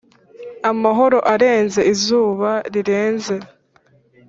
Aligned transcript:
amahoro 0.69 1.17
arenze 1.33 1.81
izuba 1.93 2.51
rirenze, 2.73 3.35